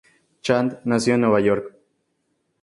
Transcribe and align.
Chand 0.41 0.79
nació 0.83 1.13
en 1.13 1.21
Nueva 1.21 1.41
York. 1.41 1.75